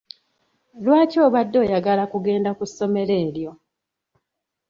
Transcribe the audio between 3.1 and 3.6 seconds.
eryo?